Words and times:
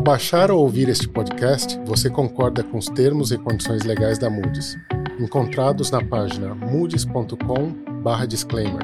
Ao 0.00 0.02
baixar 0.02 0.50
ou 0.50 0.62
ouvir 0.62 0.88
este 0.88 1.06
podcast, 1.06 1.78
você 1.84 2.08
concorda 2.08 2.64
com 2.64 2.78
os 2.78 2.86
termos 2.86 3.32
e 3.32 3.36
condições 3.36 3.82
legais 3.82 4.18
da 4.18 4.30
Moody's, 4.30 4.78
encontrados 5.18 5.90
na 5.90 6.02
página 6.02 6.54
moodys.com/disclaimer, 6.54 8.80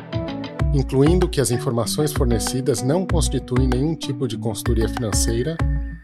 incluindo 0.75 1.27
que 1.27 1.41
as 1.41 1.51
informações 1.51 2.13
fornecidas 2.13 2.83
não 2.83 3.07
constituem 3.07 3.67
nenhum 3.67 3.97
tipo 3.97 4.29
de 4.29 4.37
consultoria 4.37 4.91
financeira 4.91 5.57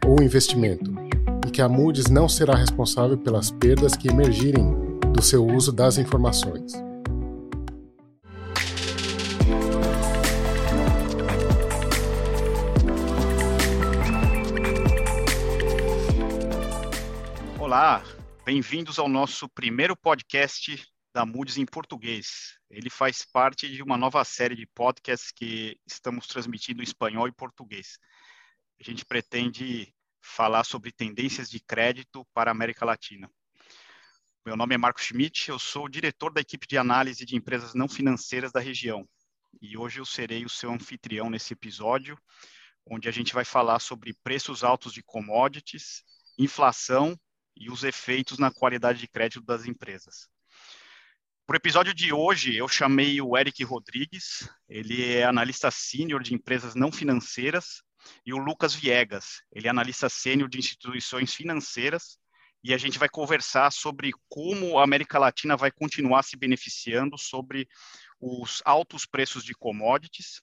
ou 0.07 0.23
investimento, 0.23 0.91
e 1.47 1.51
que 1.51 1.61
a 1.61 1.69
Moody's 1.69 2.09
não 2.09 2.27
será 2.27 2.55
responsável 2.55 3.19
pelas 3.19 3.51
perdas 3.51 3.95
que 3.95 4.09
emergirem 4.09 4.75
do 5.13 5.21
seu 5.21 5.47
uso 5.47 5.73
das 5.73 5.99
informações. 5.99 6.73
Olá, 17.75 18.05
bem-vindos 18.45 18.99
ao 18.99 19.09
nosso 19.09 19.49
primeiro 19.49 19.97
podcast 19.97 20.87
da 21.11 21.25
Moody's 21.25 21.57
em 21.57 21.65
português. 21.65 22.59
Ele 22.69 22.91
faz 22.91 23.25
parte 23.25 23.67
de 23.67 23.83
uma 23.83 23.97
nova 23.97 24.23
série 24.27 24.55
de 24.55 24.67
podcasts 24.67 25.33
que 25.33 25.81
estamos 25.87 26.27
transmitindo 26.27 26.83
em 26.83 26.85
espanhol 26.85 27.27
e 27.29 27.33
português. 27.33 27.99
A 28.79 28.85
gente 28.85 29.07
pretende 29.07 29.91
falar 30.21 30.65
sobre 30.65 30.93
tendências 30.93 31.49
de 31.49 31.61
crédito 31.61 32.27
para 32.35 32.51
a 32.51 32.53
América 32.53 32.85
Latina. 32.85 33.27
Meu 34.45 34.55
nome 34.55 34.75
é 34.75 34.79
Marco 34.79 35.01
Schmidt, 35.01 35.49
eu 35.49 35.59
sou 35.59 35.89
diretor 35.89 36.31
da 36.31 36.43
equipe 36.43 36.67
de 36.67 36.77
análise 36.77 37.25
de 37.25 37.37
empresas 37.37 37.73
não 37.73 37.89
financeiras 37.89 38.53
da 38.53 38.61
região. 38.61 39.09
E 39.63 39.79
hoje 39.79 39.99
eu 39.99 40.05
serei 40.05 40.45
o 40.45 40.51
seu 40.51 40.71
anfitrião 40.71 41.31
nesse 41.31 41.55
episódio, 41.55 42.19
onde 42.85 43.09
a 43.09 43.13
gente 43.13 43.33
vai 43.33 43.47
falar 43.47 43.79
sobre 43.79 44.13
preços 44.23 44.63
altos 44.63 44.93
de 44.93 45.03
commodities, 45.03 46.05
inflação 46.39 47.19
e 47.57 47.71
os 47.71 47.85
efeitos 47.85 48.39
na 48.39 48.51
qualidade 48.51 48.99
de 48.99 49.09
crédito 49.09 49.45
das 49.45 49.67
empresas. 49.67 50.29
Para 51.47 51.55
o 51.55 51.57
episódio 51.57 51.93
de 51.93 52.13
hoje, 52.13 52.57
eu 52.57 52.69
chamei 52.69 53.21
o 53.21 53.37
Eric 53.37 53.63
Rodrigues, 53.65 54.49
ele 54.69 55.13
é 55.13 55.25
analista 55.25 55.71
sênior 55.71 56.23
de 56.23 56.35
empresas 56.35 56.75
não 56.75 56.93
financeiras, 56.93 57.83
e 58.25 58.33
o 58.33 58.39
Lucas 58.39 58.75
Viegas, 58.75 59.43
ele 59.53 59.67
é 59.67 59.71
analista 59.71 60.09
sênior 60.09 60.49
de 60.49 60.59
instituições 60.59 61.35
financeiras, 61.35 62.19
e 62.65 62.73
a 62.73 62.79
gente 62.79 62.99
vai 62.99 63.09
conversar 63.09 63.73
sobre 63.73 64.13
como 64.29 64.79
a 64.79 64.85
América 64.85 65.19
Latina 65.19 65.57
vai 65.57 65.71
continuar 65.73 66.23
se 66.23 66.37
beneficiando 66.37 67.19
sobre 67.19 67.69
os 68.21 68.63
altos 68.65 69.05
preços 69.05 69.45
de 69.45 69.53
commodities 69.53 70.41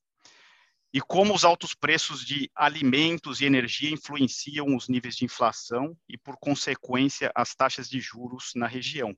e 0.94 1.00
como 1.00 1.36
os 1.36 1.46
altos 1.46 1.74
preços 1.76 2.26
de 2.26 2.50
alimentos 2.56 3.42
e 3.42 3.46
energia 3.46 3.92
influenciam 3.92 4.76
os 4.76 4.90
níveis 4.90 5.16
de 5.16 5.26
inflação 5.26 5.96
e, 6.08 6.18
por 6.18 6.38
consequência, 6.38 7.32
as 7.36 7.54
taxas 7.54 7.88
de 7.88 8.00
juros 8.00 8.52
na 8.56 8.68
região. 8.68 9.16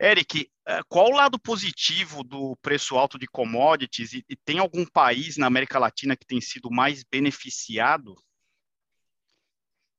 Eric, 0.00 0.50
eh, 0.66 0.80
qual 0.88 1.08
o 1.08 1.16
lado 1.16 1.38
positivo 1.38 2.24
do 2.24 2.56
preço 2.56 2.96
alto 2.96 3.18
de 3.18 3.26
commodities 3.26 4.14
e, 4.14 4.24
tem 4.44 4.58
algum 4.58 4.84
país 4.84 5.36
na 5.36 5.46
América 5.46 5.78
Latina 5.78 6.16
que 6.16 6.26
tem 6.26 6.40
sido 6.40 6.70
mais 6.70 7.04
beneficiado? 7.04 8.14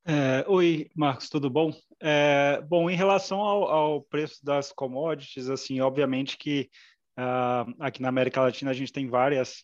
É, 0.06 0.44
oi, 0.48 0.90
Marcos, 0.94 1.30
tudo 1.30 1.50
bom? 1.50 1.72
É, 2.02 2.60
bom, 2.68 2.90
em 2.90 2.96
relação 2.96 3.40
ao, 3.40 3.64
ao, 3.70 4.02
preço 4.02 4.44
das 4.44 4.74
commodities, 4.74 5.48
assim, 5.48 5.80
obviamente 5.80 6.38
que 6.38 6.70
uh, 7.18 7.74
aqui 7.80 8.02
na 8.02 8.10
América 8.10 8.42
Latina 8.42 8.72
a 8.72 8.74
gente 8.74 8.92
tem 8.92 9.08
várias 9.08 9.64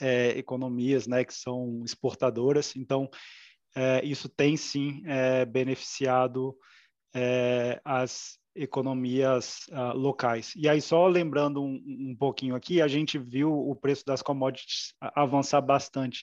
é, 0.00 0.30
economias 0.38 1.06
né, 1.06 1.24
que 1.24 1.34
são 1.34 1.82
exportadoras, 1.84 2.74
então 2.76 3.08
é, 3.74 4.04
isso 4.04 4.28
tem 4.28 4.56
sim 4.56 5.02
é, 5.06 5.44
beneficiado 5.44 6.56
é, 7.14 7.80
as 7.84 8.38
economias 8.56 9.66
uh, 9.68 9.96
locais. 9.96 10.54
E 10.56 10.68
aí, 10.68 10.80
só 10.80 11.06
lembrando 11.06 11.62
um, 11.62 11.82
um, 12.10 12.16
pouquinho 12.18 12.54
aqui, 12.54 12.80
a 12.80 12.88
gente 12.88 13.18
viu 13.18 13.52
o 13.52 13.76
preço 13.76 14.04
das 14.04 14.22
commodities 14.22 14.94
avançar 15.14 15.60
bastante 15.60 16.22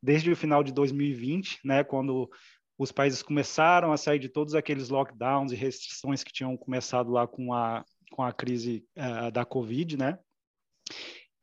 desde 0.00 0.30
o 0.30 0.36
final 0.36 0.62
de 0.62 0.72
2020, 0.72 1.60
né, 1.64 1.82
quando 1.82 2.30
os 2.78 2.92
países 2.92 3.22
começaram 3.22 3.92
a 3.92 3.96
sair 3.96 4.18
de 4.18 4.28
todos 4.28 4.54
aqueles 4.54 4.88
lockdowns 4.88 5.52
e 5.52 5.56
restrições 5.56 6.22
que 6.22 6.32
tinham 6.32 6.56
começado 6.56 7.10
lá 7.10 7.26
com 7.26 7.52
a, 7.52 7.84
com 8.12 8.22
a 8.22 8.32
crise 8.32 8.84
uh, 8.96 9.30
da 9.30 9.44
Covid, 9.44 9.96
né? 9.96 10.18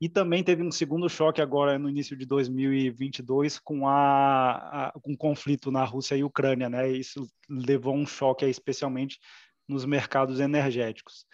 E 0.02 0.10
também 0.10 0.44
teve 0.44 0.64
um 0.64 0.72
segundo 0.72 1.08
choque 1.08 1.42
agora 1.42 1.78
no 1.78 1.88
início 1.88 2.18
de 2.18 2.26
2022 2.26 3.60
com, 3.60 3.88
a, 3.88 4.88
a, 4.88 4.92
com 5.00 5.14
o 5.14 5.18
conflito 5.18 5.70
na 5.70 5.84
Rússia 5.84 6.16
e 6.16 6.24
Ucrânia, 6.24 6.68
né? 6.68 6.90
Isso 6.90 7.28
levou 7.48 7.94
um 7.94 8.08
choque 8.08 8.44
especialmente 8.46 9.20
nos 9.68 9.86
mercados 9.86 10.40
energéticos. 10.40 11.28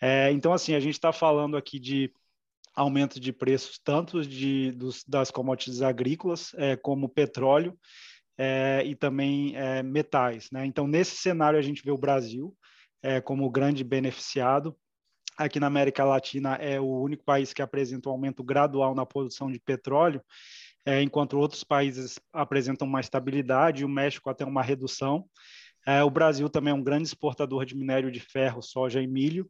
É, 0.00 0.32
então, 0.32 0.52
assim, 0.52 0.74
a 0.74 0.80
gente 0.80 0.94
está 0.94 1.12
falando 1.12 1.56
aqui 1.56 1.78
de 1.78 2.12
aumento 2.74 3.20
de 3.20 3.32
preços 3.32 3.78
tanto 3.78 4.22
de, 4.26 4.72
dos, 4.72 5.04
das 5.04 5.30
commodities 5.30 5.80
agrícolas 5.80 6.52
é, 6.54 6.74
como 6.74 7.08
petróleo 7.08 7.78
é, 8.36 8.82
e 8.84 8.96
também 8.96 9.56
é, 9.56 9.80
metais. 9.80 10.48
Né? 10.50 10.66
Então, 10.66 10.88
nesse 10.88 11.14
cenário, 11.14 11.58
a 11.58 11.62
gente 11.62 11.84
vê 11.84 11.92
o 11.92 11.98
Brasil 11.98 12.52
é, 13.00 13.20
como 13.20 13.48
grande 13.48 13.84
beneficiado 13.84 14.76
aqui 15.38 15.60
na 15.60 15.68
América 15.68 16.04
Latina 16.04 16.56
é 16.56 16.80
o 16.80 17.00
único 17.00 17.24
país 17.24 17.52
que 17.52 17.62
apresenta 17.62 18.08
um 18.08 18.12
aumento 18.12 18.42
gradual 18.42 18.94
na 18.94 19.06
produção 19.06 19.50
de 19.50 19.60
petróleo, 19.60 20.20
é, 20.84 21.00
enquanto 21.00 21.38
outros 21.38 21.62
países 21.62 22.18
apresentam 22.32 22.88
uma 22.88 23.00
estabilidade, 23.00 23.84
o 23.84 23.88
México 23.88 24.28
até 24.28 24.44
uma 24.44 24.62
redução. 24.62 25.24
É, 25.86 26.02
o 26.02 26.10
Brasil 26.10 26.50
também 26.50 26.72
é 26.72 26.74
um 26.74 26.82
grande 26.82 27.04
exportador 27.04 27.64
de 27.64 27.76
minério 27.76 28.10
de 28.10 28.20
ferro, 28.20 28.60
soja 28.60 29.00
e 29.00 29.06
milho. 29.06 29.48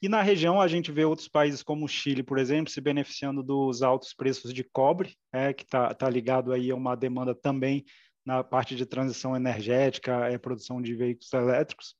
E 0.00 0.08
na 0.08 0.22
região 0.22 0.60
a 0.60 0.68
gente 0.68 0.92
vê 0.92 1.04
outros 1.04 1.26
países 1.26 1.62
como 1.62 1.84
o 1.84 1.88
Chile, 1.88 2.22
por 2.22 2.38
exemplo, 2.38 2.70
se 2.70 2.80
beneficiando 2.80 3.42
dos 3.42 3.82
altos 3.82 4.12
preços 4.12 4.52
de 4.52 4.62
cobre, 4.62 5.16
é, 5.32 5.52
que 5.52 5.64
está 5.64 5.92
tá 5.94 6.08
ligado 6.08 6.52
aí 6.52 6.70
a 6.70 6.76
uma 6.76 6.94
demanda 6.94 7.34
também 7.34 7.84
na 8.24 8.44
parte 8.44 8.76
de 8.76 8.84
transição 8.84 9.34
energética, 9.34 10.28
é, 10.28 10.38
produção 10.38 10.80
de 10.80 10.94
veículos 10.94 11.32
elétricos. 11.32 11.96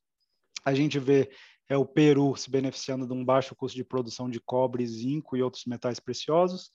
A 0.63 0.73
gente 0.73 0.99
vê 0.99 1.29
é 1.71 1.77
o 1.77 1.85
Peru 1.85 2.35
se 2.35 2.51
beneficiando 2.51 3.07
de 3.07 3.13
um 3.13 3.23
baixo 3.23 3.55
custo 3.55 3.77
de 3.77 3.83
produção 3.85 4.29
de 4.29 4.41
cobre, 4.41 4.85
zinco 4.85 5.37
e 5.37 5.41
outros 5.41 5.63
metais 5.65 6.01
preciosos. 6.01 6.69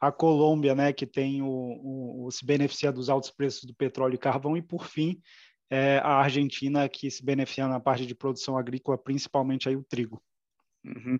A 0.00 0.12
Colômbia, 0.12 0.72
né, 0.72 0.92
que 0.92 1.04
tem 1.04 1.42
o, 1.42 1.48
o, 1.48 2.26
o 2.26 2.30
se 2.30 2.46
beneficia 2.46 2.92
dos 2.92 3.10
altos 3.10 3.28
preços 3.28 3.64
do 3.64 3.74
petróleo 3.74 4.14
e 4.14 4.18
carvão. 4.18 4.56
E, 4.56 4.62
por 4.62 4.86
fim, 4.86 5.20
é 5.68 5.98
a 5.98 6.18
Argentina, 6.18 6.88
que 6.88 7.10
se 7.10 7.24
beneficia 7.24 7.66
na 7.66 7.80
parte 7.80 8.06
de 8.06 8.14
produção 8.14 8.56
agrícola, 8.56 8.96
principalmente 8.96 9.68
aí 9.68 9.74
o 9.74 9.82
trigo. 9.82 10.22
Uhum. 10.84 11.18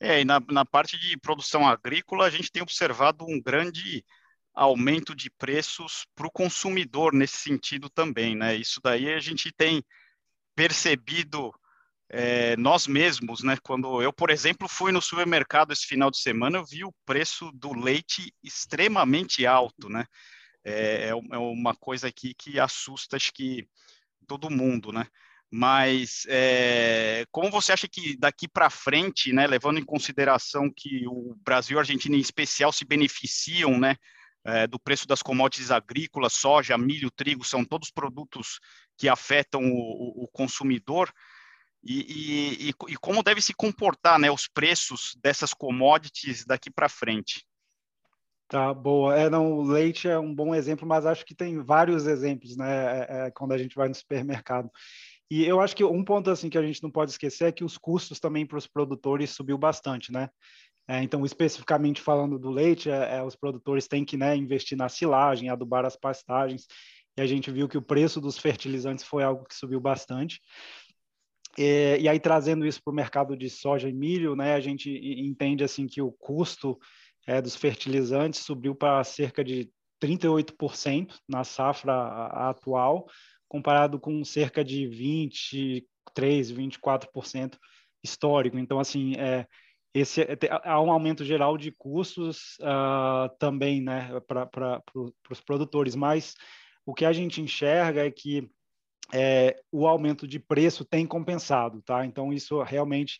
É, 0.00 0.22
e 0.22 0.24
na, 0.24 0.40
na 0.50 0.64
parte 0.64 0.98
de 0.98 1.16
produção 1.16 1.68
agrícola, 1.68 2.24
a 2.24 2.30
gente 2.30 2.50
tem 2.50 2.64
observado 2.64 3.24
um 3.24 3.40
grande 3.40 4.04
aumento 4.52 5.14
de 5.14 5.30
preços 5.30 6.04
para 6.16 6.26
o 6.26 6.32
consumidor 6.32 7.12
nesse 7.12 7.36
sentido 7.36 7.88
também, 7.88 8.34
né? 8.34 8.56
Isso 8.56 8.80
daí 8.82 9.12
a 9.12 9.20
gente 9.20 9.52
tem 9.52 9.84
percebido 10.56 11.52
é, 12.08 12.56
nós 12.56 12.86
mesmos, 12.86 13.42
né? 13.42 13.56
Quando 13.62 14.00
eu, 14.00 14.12
por 14.12 14.30
exemplo, 14.30 14.68
fui 14.68 14.92
no 14.92 15.02
supermercado 15.02 15.72
esse 15.72 15.86
final 15.86 16.10
de 16.10 16.20
semana, 16.20 16.58
eu 16.58 16.64
vi 16.64 16.84
o 16.84 16.94
preço 17.04 17.50
do 17.52 17.72
leite 17.72 18.32
extremamente 18.42 19.46
alto, 19.46 19.88
né? 19.88 20.04
É, 20.64 21.08
é, 21.08 21.10
é 21.10 21.38
uma 21.38 21.74
coisa 21.74 22.08
aqui 22.08 22.34
que 22.34 22.58
assusta, 22.58 23.16
acho 23.16 23.32
que 23.32 23.68
todo 24.26 24.50
mundo, 24.50 24.92
né? 24.92 25.06
Mas 25.50 26.26
é, 26.28 27.24
como 27.30 27.50
você 27.50 27.72
acha 27.72 27.86
que 27.88 28.16
daqui 28.16 28.48
para 28.48 28.68
frente, 28.68 29.32
né, 29.32 29.46
levando 29.46 29.78
em 29.78 29.84
consideração 29.84 30.70
que 30.74 31.06
o 31.06 31.36
Brasil 31.44 31.76
e 31.76 31.78
a 31.78 31.82
Argentina 31.82 32.16
em 32.16 32.20
especial 32.20 32.72
se 32.72 32.84
beneficiam, 32.84 33.78
né, 33.78 33.96
é, 34.44 34.66
do 34.66 34.78
preço 34.78 35.06
das 35.06 35.22
commodities 35.22 35.70
agrícolas, 35.70 36.32
soja, 36.32 36.76
milho, 36.76 37.10
trigo, 37.10 37.44
são 37.44 37.64
todos 37.64 37.90
produtos 37.90 38.58
que 38.98 39.08
afetam 39.08 39.62
o, 39.72 40.24
o 40.24 40.28
consumidor, 40.28 41.12
e, 41.86 42.68
e, 42.68 42.74
e, 42.88 42.96
como 42.96 43.22
deve 43.22 43.40
se 43.40 43.54
comportar 43.54 44.18
né, 44.18 44.30
os 44.30 44.48
preços 44.48 45.16
dessas 45.22 45.54
commodities 45.54 46.44
daqui 46.44 46.70
para 46.70 46.88
frente. 46.88 47.46
Tá, 48.48 48.72
boa. 48.72 49.16
É, 49.16 49.28
não, 49.28 49.54
o 49.54 49.62
leite 49.62 50.08
é 50.08 50.18
um 50.18 50.34
bom 50.34 50.54
exemplo, 50.54 50.86
mas 50.86 51.04
acho 51.04 51.24
que 51.24 51.34
tem 51.34 51.62
vários 51.62 52.06
exemplos, 52.06 52.56
né, 52.56 53.00
é, 53.00 53.06
é, 53.26 53.30
quando 53.30 53.52
a 53.52 53.58
gente 53.58 53.74
vai 53.74 53.88
no 53.88 53.94
supermercado. 53.94 54.70
E 55.28 55.44
eu 55.44 55.60
acho 55.60 55.74
que 55.74 55.84
um 55.84 56.04
ponto 56.04 56.30
assim 56.30 56.48
que 56.48 56.58
a 56.58 56.62
gente 56.62 56.82
não 56.82 56.90
pode 56.90 57.10
esquecer 57.10 57.46
é 57.46 57.52
que 57.52 57.64
os 57.64 57.76
custos 57.76 58.20
também 58.20 58.46
para 58.46 58.58
os 58.58 58.66
produtores 58.66 59.30
subiu 59.30 59.58
bastante, 59.58 60.12
né? 60.12 60.30
É, 60.88 61.02
então, 61.02 61.24
especificamente 61.26 62.00
falando 62.00 62.38
do 62.38 62.48
leite, 62.48 62.88
é, 62.88 63.16
é, 63.16 63.22
os 63.22 63.34
produtores 63.34 63.88
têm 63.88 64.04
que 64.04 64.16
né, 64.16 64.36
investir 64.36 64.78
na 64.78 64.88
silagem, 64.88 65.50
adubar 65.50 65.84
as 65.84 65.96
pastagens, 65.96 66.66
e 67.16 67.20
a 67.20 67.26
gente 67.26 67.50
viu 67.50 67.68
que 67.68 67.78
o 67.78 67.82
preço 67.82 68.20
dos 68.20 68.38
fertilizantes 68.38 69.04
foi 69.04 69.24
algo 69.24 69.44
que 69.44 69.54
subiu 69.54 69.80
bastante. 69.80 70.40
É, 71.58 71.98
e 71.98 72.08
aí 72.08 72.20
trazendo 72.20 72.66
isso 72.66 72.82
para 72.82 72.92
o 72.92 72.94
mercado 72.94 73.36
de 73.36 73.48
soja 73.48 73.88
e 73.88 73.92
milho, 73.92 74.36
né, 74.36 74.54
a 74.54 74.60
gente 74.60 74.90
entende 74.90 75.64
assim 75.64 75.86
que 75.86 76.02
o 76.02 76.12
custo 76.12 76.78
é, 77.26 77.40
dos 77.40 77.56
fertilizantes 77.56 78.40
subiu 78.40 78.74
para 78.74 79.02
cerca 79.04 79.42
de 79.42 79.70
38% 80.02 81.14
na 81.28 81.44
safra 81.44 81.94
atual, 82.48 83.06
comparado 83.48 83.98
com 83.98 84.24
cerca 84.24 84.64
de 84.64 84.86
23, 84.86 86.52
24% 86.52 87.56
histórico. 88.04 88.58
Então, 88.58 88.78
assim, 88.78 89.14
é, 89.16 89.46
esse, 89.94 90.22
é, 90.22 90.36
há 90.62 90.80
um 90.80 90.90
aumento 90.90 91.24
geral 91.24 91.56
de 91.56 91.72
custos 91.72 92.58
uh, 92.60 93.34
também 93.38 93.80
né, 93.80 94.20
para 94.26 94.46
pro, 94.46 95.14
os 95.30 95.40
produtores, 95.40 95.94
mas 95.94 96.34
o 96.84 96.92
que 96.92 97.04
a 97.04 97.12
gente 97.12 97.40
enxerga 97.40 98.06
é 98.06 98.10
que 98.10 98.48
é, 99.12 99.56
o 99.70 99.86
aumento 99.86 100.26
de 100.26 100.38
preço 100.38 100.84
tem 100.84 101.06
compensado, 101.06 101.82
tá? 101.82 102.04
Então, 102.04 102.32
isso 102.32 102.62
realmente 102.62 103.18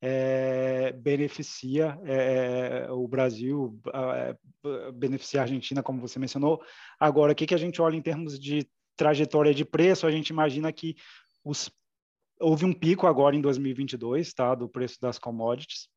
é, 0.00 0.92
beneficia 0.92 1.98
é, 2.04 2.86
o 2.90 3.06
Brasil, 3.06 3.78
é, 3.92 4.36
beneficia 4.92 5.40
a 5.40 5.42
Argentina, 5.44 5.82
como 5.82 6.00
você 6.00 6.18
mencionou. 6.18 6.62
Agora, 6.98 7.32
o 7.32 7.34
que, 7.34 7.46
que 7.46 7.54
a 7.54 7.58
gente 7.58 7.80
olha 7.80 7.96
em 7.96 8.02
termos 8.02 8.38
de 8.38 8.68
trajetória 8.96 9.54
de 9.54 9.64
preço? 9.64 10.06
A 10.06 10.10
gente 10.10 10.28
imagina 10.28 10.72
que 10.72 10.96
os, 11.44 11.70
houve 12.40 12.64
um 12.64 12.72
pico 12.72 13.06
agora 13.06 13.36
em 13.36 13.40
2022, 13.40 14.32
tá? 14.32 14.54
Do 14.54 14.68
preço 14.68 15.00
das 15.00 15.18
commodities. 15.18 15.88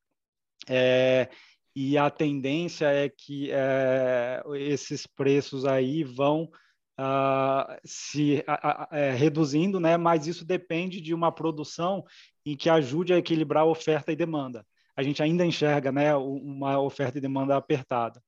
É, 0.68 1.28
e 1.74 1.96
a 1.96 2.10
tendência 2.10 2.86
é 2.86 3.08
que 3.08 3.50
é, 3.50 4.42
esses 4.56 5.06
preços 5.06 5.64
aí 5.64 6.04
vão 6.04 6.50
uh, 7.00 7.80
se 7.84 8.44
uh, 8.46 8.84
uh, 8.84 9.16
reduzindo, 9.16 9.80
né? 9.80 9.96
mas 9.96 10.26
isso 10.26 10.44
depende 10.44 11.00
de 11.00 11.14
uma 11.14 11.32
produção 11.32 12.04
em 12.44 12.54
que 12.54 12.68
ajude 12.68 13.14
a 13.14 13.18
equilibrar 13.18 13.62
a 13.62 13.66
oferta 13.66 14.12
e 14.12 14.16
demanda. 14.16 14.66
A 14.94 15.02
gente 15.02 15.22
ainda 15.22 15.46
enxerga 15.46 15.90
né, 15.90 16.14
uma 16.14 16.78
oferta 16.78 17.16
e 17.16 17.20
demanda 17.20 17.56
apertada. 17.56 18.22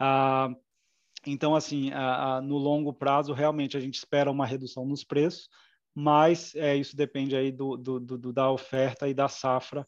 Ah, 0.00 0.48
então, 1.26 1.54
assim, 1.54 1.90
no 2.44 2.56
longo 2.56 2.92
prazo, 2.92 3.32
realmente 3.32 3.76
a 3.76 3.80
gente 3.80 3.96
espera 3.96 4.30
uma 4.30 4.46
redução 4.46 4.86
nos 4.86 5.04
preços, 5.04 5.48
mas 5.94 6.54
é, 6.56 6.74
isso 6.74 6.96
depende 6.96 7.36
aí 7.36 7.52
do, 7.52 7.76
do, 7.76 8.00
do, 8.00 8.32
da 8.32 8.50
oferta 8.50 9.06
e 9.06 9.14
da 9.14 9.28
safra, 9.28 9.86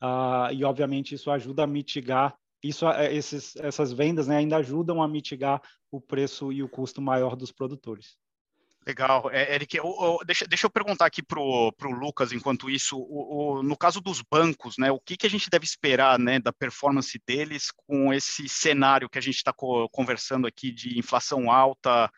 ah, 0.00 0.48
e 0.52 0.64
obviamente 0.64 1.14
isso 1.14 1.30
ajuda 1.30 1.64
a 1.64 1.66
mitigar 1.66 2.34
isso, 2.62 2.88
é, 2.88 3.14
esses, 3.14 3.56
essas 3.56 3.92
vendas 3.92 4.26
né, 4.26 4.36
ainda 4.36 4.56
ajudam 4.56 5.02
a 5.02 5.08
mitigar 5.08 5.62
o 5.90 6.00
preço 6.00 6.52
e 6.52 6.62
o 6.62 6.68
custo 6.68 7.00
maior 7.00 7.36
dos 7.36 7.52
produtores. 7.52 8.16
Legal. 8.86 9.30
É, 9.30 9.54
Eric, 9.54 9.76
eu, 9.76 9.84
eu, 9.84 10.18
deixa, 10.24 10.46
deixa, 10.46 10.66
eu 10.66 10.70
perguntar 10.70 11.04
aqui 11.04 11.22
para 11.22 11.38
o 11.38 11.72
Lucas, 11.90 12.32
enquanto 12.32 12.70
isso, 12.70 12.96
o, 12.96 13.58
o, 13.58 13.62
no 13.62 13.76
caso 13.76 14.00
dos 14.00 14.22
bancos, 14.22 14.76
né, 14.78 14.90
o 14.90 14.98
que, 14.98 15.16
que 15.16 15.26
a 15.26 15.30
gente 15.30 15.50
deve 15.50 15.66
esperar 15.66 16.18
né, 16.18 16.38
da 16.38 16.52
performance 16.52 17.20
deles 17.26 17.70
com 17.86 18.14
esse 18.14 18.48
cenário 18.48 19.08
que 19.08 19.18
a 19.18 19.22
gente 19.22 19.36
está 19.36 19.52
co 19.52 19.88
conversando 19.90 20.46
aqui 20.46 20.70
de 20.72 20.98
inflação 20.98 21.50
alta 21.50 22.10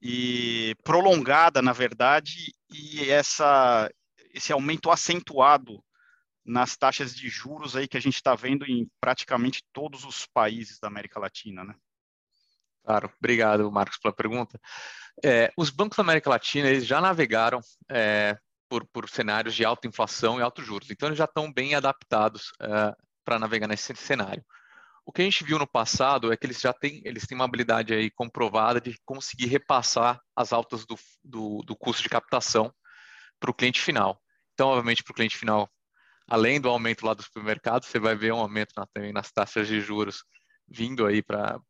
e 0.00 0.76
prolongada, 0.84 1.60
na 1.60 1.72
verdade, 1.72 2.54
e 2.72 3.10
essa, 3.10 3.90
esse 4.32 4.52
aumento 4.52 4.90
acentuado 4.90 5.82
nas 6.44 6.76
taxas 6.76 7.14
de 7.14 7.28
juros 7.28 7.74
aí 7.74 7.88
que 7.88 7.96
a 7.96 8.00
gente 8.00 8.16
está 8.16 8.34
vendo 8.34 8.64
em 8.66 8.90
praticamente 9.00 9.62
todos 9.72 10.04
os 10.04 10.26
países 10.26 10.78
da 10.78 10.88
América 10.88 11.18
Latina, 11.18 11.64
né? 11.64 11.74
Claro, 12.84 13.10
obrigado, 13.18 13.70
Marcos, 13.72 13.98
pela 13.98 14.14
pergunta. 14.14 14.60
É, 15.24 15.50
os 15.56 15.70
bancos 15.70 15.96
da 15.96 16.02
América 16.02 16.28
Latina 16.28 16.68
eles 16.68 16.86
já 16.86 17.00
navegaram 17.00 17.60
é, 17.90 18.36
por, 18.68 18.86
por, 18.86 19.08
cenários 19.08 19.54
de 19.54 19.64
alta 19.64 19.88
inflação 19.88 20.38
e 20.38 20.42
altos 20.42 20.66
juros, 20.66 20.90
então 20.90 21.08
eles 21.08 21.18
já 21.18 21.24
estão 21.24 21.50
bem 21.50 21.74
adaptados 21.74 22.52
é, 22.60 22.94
para 23.24 23.38
navegar 23.38 23.68
nesse 23.68 23.94
cenário. 23.96 24.44
O 25.06 25.12
que 25.12 25.22
a 25.22 25.24
gente 25.24 25.44
viu 25.44 25.58
no 25.58 25.66
passado 25.66 26.32
é 26.32 26.36
que 26.36 26.46
eles 26.46 26.60
já 26.60 26.72
têm, 26.72 27.00
eles 27.04 27.26
têm 27.26 27.36
uma 27.36 27.44
habilidade 27.44 27.92
aí 27.92 28.10
comprovada 28.10 28.80
de 28.80 28.98
conseguir 29.04 29.46
repassar 29.46 30.20
as 30.34 30.52
altas 30.52 30.86
do, 30.86 30.98
do, 31.22 31.62
do 31.64 31.76
custo 31.76 32.02
de 32.02 32.08
captação 32.08 32.72
para 33.38 33.50
o 33.50 33.54
cliente 33.54 33.80
final. 33.80 34.20
Então, 34.54 34.68
obviamente, 34.68 35.02
para 35.02 35.12
o 35.12 35.14
cliente 35.14 35.36
final 35.36 35.68
além 36.28 36.60
do 36.60 36.68
aumento 36.68 37.04
lá 37.04 37.14
do 37.14 37.22
supermercado, 37.22 37.84
você 37.84 37.98
vai 37.98 38.14
ver 38.14 38.32
um 38.32 38.38
aumento 38.38 38.72
na, 38.76 38.86
também 38.86 39.12
nas 39.12 39.30
taxas 39.30 39.68
de 39.68 39.80
juros 39.80 40.24
vindo 40.66 41.06
aí 41.06 41.22
para 41.22 41.60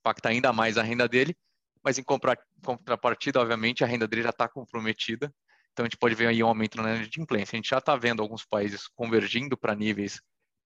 impactar 0.00 0.30
ainda 0.30 0.52
mais 0.52 0.78
a 0.78 0.82
renda 0.82 1.08
dele, 1.08 1.36
mas 1.82 1.98
em 1.98 2.02
contrapartida, 2.02 3.40
obviamente, 3.40 3.82
a 3.82 3.86
renda 3.86 4.06
dele 4.06 4.22
já 4.22 4.30
está 4.30 4.48
comprometida, 4.48 5.32
então 5.72 5.84
a 5.84 5.86
gente 5.86 5.96
pode 5.96 6.14
ver 6.14 6.26
aí 6.26 6.42
um 6.42 6.48
aumento 6.48 6.80
na 6.80 6.96
inadimplência. 6.96 7.54
A 7.54 7.58
gente 7.58 7.70
já 7.70 7.78
está 7.78 7.96
vendo 7.96 8.20
alguns 8.20 8.44
países 8.44 8.88
convergindo 8.88 9.56
para 9.56 9.74
níveis 9.74 10.20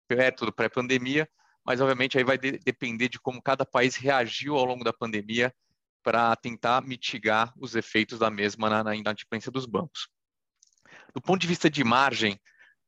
perto 0.07 0.45
do 0.45 0.53
pré-pandemia, 0.53 1.27
mas 1.65 1.79
obviamente 1.79 2.17
aí 2.17 2.23
vai 2.23 2.37
de 2.37 2.53
depender 2.59 3.09
de 3.09 3.19
como 3.19 3.41
cada 3.41 3.65
país 3.65 3.95
reagiu 3.95 4.55
ao 4.55 4.65
longo 4.65 4.83
da 4.83 4.93
pandemia 4.93 5.53
para 6.03 6.35
tentar 6.35 6.81
mitigar 6.81 7.53
os 7.57 7.75
efeitos 7.75 8.19
da 8.19 8.29
mesma 8.29 8.69
na, 8.69 8.83
na 8.83 8.95
inadimplência 8.95 9.51
dos 9.51 9.65
bancos. 9.65 10.07
Do 11.13 11.21
ponto 11.21 11.41
de 11.41 11.47
vista 11.47 11.69
de 11.69 11.83
margem, 11.83 12.39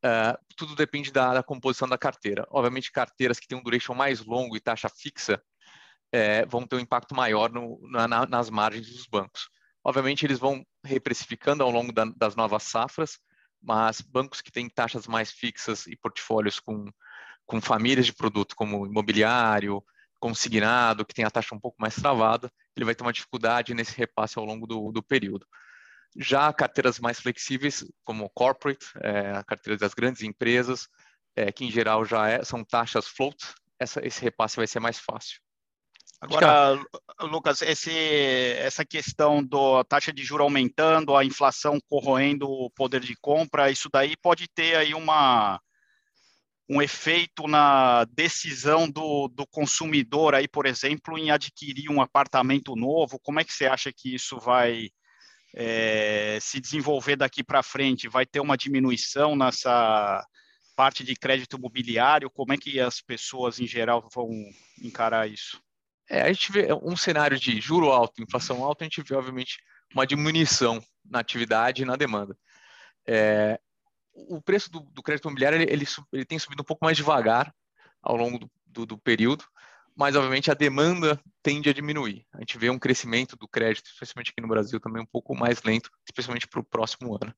Uh, 0.04 0.38
tudo 0.58 0.76
depende 0.76 1.12
da, 1.12 1.36
da, 1.36 1.44
composição 1.44 1.88
da 1.88 1.98
carteira. 1.98 2.46
Obviamente, 2.50 2.92
carteiras 2.92 3.40
que 3.40 3.48
têm 3.48 3.58
um 3.58 3.64
duration 3.64 3.94
mais 3.94 4.20
longo 4.20 4.58
e 4.58 4.60
taxa 4.60 4.90
fixa 4.90 5.42
é, 6.12 6.46
vão 6.46 6.68
ter 6.68 6.76
um 6.76 6.80
impacto 6.80 7.16
maior 7.16 7.50
no, 7.52 7.80
na, 7.90 8.26
nas 8.26 8.50
margens 8.50 8.88
dos 8.88 9.08
bancos. 9.08 9.50
Obviamente, 9.84 10.26
eles 10.26 10.40
vão 10.40 10.66
reprecificando 10.84 11.64
ao 11.64 11.72
longo 11.72 11.92
da, 11.92 12.06
das 12.06 12.36
novas 12.36 12.64
safras, 12.64 13.18
mas 13.62 14.02
bancos 14.02 14.42
que 14.42 14.52
têm 14.52 14.70
taxas 14.70 15.08
mais 15.08 15.32
fixas 15.32 15.88
e 15.88 15.96
portfólios 15.96 16.60
com, 16.60 16.92
com 17.46 17.62
famílias 17.62 18.06
de 18.06 18.14
produto, 18.14 18.56
como 18.56 18.86
imobiliário, 18.86 19.84
consignado, 20.20 21.06
que 21.06 21.14
tem 21.14 21.26
a 21.26 21.32
taxa 21.32 21.56
um 21.56 21.60
pouco 21.60 21.82
mais 21.82 21.96
travada, 21.96 22.52
ele 22.76 22.86
vai 22.86 22.96
ter 22.96 23.04
uma 23.04 23.12
dificuldade 23.12 23.74
nesse 23.74 23.98
repasse 23.98 24.40
ao 24.40 24.46
longo 24.46 24.66
do, 24.66 24.92
do 24.92 25.04
período. 25.04 25.46
Já 26.18 26.52
carteiras 26.54 27.00
mais 27.00 27.20
flexíveis, 27.20 27.86
como 28.04 28.30
corporate, 28.30 28.86
é, 29.02 29.32
a 29.32 29.44
carteira 29.44 29.78
das 29.78 29.94
grandes 29.94 30.22
empresas, 30.22 30.88
é, 31.36 31.52
que 31.52 31.66
em 31.66 31.72
geral 31.72 32.06
já 32.06 32.30
é, 32.30 32.44
são 32.44 32.64
taxas 32.64 33.08
float, 33.08 33.38
essa, 33.80 34.06
esse 34.06 34.22
repasse 34.22 34.56
vai 34.56 34.68
ser 34.68 34.80
mais 34.80 35.00
fácil. 35.00 35.40
Agora, 36.22 36.80
Lucas, 37.20 37.62
esse, 37.62 37.92
essa 38.58 38.86
questão 38.86 39.44
da 39.44 39.84
taxa 39.84 40.14
de 40.14 40.24
juro 40.24 40.44
aumentando, 40.44 41.18
a 41.18 41.26
inflação 41.26 41.80
corroendo 41.90 42.50
o 42.50 42.70
poder 42.70 43.02
de 43.02 43.14
compra, 43.20 43.70
isso 43.70 43.90
daí 43.92 44.16
pode 44.16 44.48
ter 44.48 44.78
aí 44.78 44.94
uma, 44.94 45.60
um 46.70 46.82
efeito 46.82 47.46
na 47.46 48.06
decisão 48.06 48.90
do, 48.90 49.28
do 49.28 49.46
consumidor 49.46 50.34
aí, 50.34 50.48
por 50.48 50.66
exemplo, 50.66 51.18
em 51.18 51.30
adquirir 51.30 51.90
um 51.90 52.02
apartamento 52.02 52.74
novo. 52.74 53.20
Como 53.20 53.42
é 53.42 53.44
que 53.44 53.52
você 53.52 53.66
acha 53.66 53.92
que 53.92 54.16
isso 54.16 54.40
vai 54.40 54.90
é, 55.56 56.38
se 56.42 56.60
desenvolver 56.60 57.16
daqui 57.16 57.44
para 57.44 57.64
frente? 57.64 58.08
Vai 58.08 58.26
ter 58.26 58.40
uma 58.40 58.58
diminuição 58.58 59.36
nessa 59.36 60.26
parte 60.76 61.04
de 61.04 61.16
crédito 61.16 61.58
imobiliário? 61.58 62.30
Como 62.30 62.54
é 62.54 62.58
que 62.58 62.80
as 62.80 63.02
pessoas 63.02 63.60
em 63.60 63.68
geral 63.68 64.08
vão 64.14 64.30
encarar 64.82 65.30
isso? 65.30 65.62
É, 66.10 66.22
a 66.24 66.34
gente 66.34 66.52
vê 66.52 66.68
um 66.74 66.96
cenário 66.96 67.40
de 67.40 67.60
juro 67.62 67.90
alto, 67.90 68.22
inflação 68.22 68.64
alta, 68.64 68.84
a 68.84 68.86
gente 68.86 69.02
vê, 69.02 69.16
obviamente, 69.16 69.58
uma 69.94 70.06
diminuição 70.06 70.84
na 71.06 71.20
atividade 71.20 71.82
e 71.82 71.86
na 71.86 71.96
demanda. 71.96 72.38
É, 73.08 73.60
o 74.14 74.42
preço 74.42 74.70
do, 74.72 74.82
do 74.82 75.02
crédito 75.02 75.26
imobiliário 75.26 75.58
ele, 75.58 75.72
ele, 75.72 75.86
ele, 76.12 76.26
tem 76.26 76.40
subido 76.40 76.62
um 76.62 76.66
pouco 76.66 76.84
mais 76.84 76.98
devagar 76.98 77.54
ao 78.02 78.16
longo 78.16 78.40
do, 78.40 78.52
do, 78.66 78.86
do 78.86 78.98
período, 78.98 79.46
mas 79.96 80.16
obviamente 80.16 80.50
a 80.50 80.56
demanda 80.56 81.20
tende 81.42 81.70
a 81.70 81.74
diminuir. 81.74 82.26
A 82.34 82.40
gente 82.40 82.58
vê 82.58 82.70
um 82.70 82.80
crescimento 82.80 83.36
do 83.36 83.48
crédito, 83.48 83.88
especialmente 83.88 84.32
aqui 84.32 84.42
no 84.42 84.48
Brasil, 84.48 84.80
também 84.80 85.02
um 85.02 85.08
pouco 85.12 85.36
mais 85.36 85.62
lento, 85.64 85.90
especialmente 86.08 86.48
para 86.48 86.60
o 86.60 86.64
próximo 86.64 87.16
ano. 87.16 87.34